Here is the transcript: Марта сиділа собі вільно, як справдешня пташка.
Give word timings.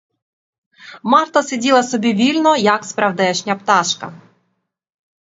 Марта 1.03 1.43
сиділа 1.43 1.83
собі 1.83 2.13
вільно, 2.13 2.55
як 2.55 2.85
справдешня 2.85 3.55
пташка. 3.55 4.13